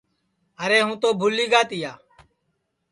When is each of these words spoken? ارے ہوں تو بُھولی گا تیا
ارے 0.61 0.79
ہوں 0.85 0.95
تو 1.01 1.07
بُھولی 1.19 1.45
گا 1.51 1.61
تیا 1.69 1.91